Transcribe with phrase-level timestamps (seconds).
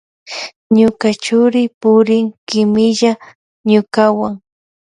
[0.77, 3.11] Ñuka churi purin kimilla
[3.69, 4.33] ñukawan.